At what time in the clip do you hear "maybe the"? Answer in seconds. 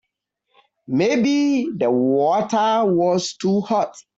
0.87-1.91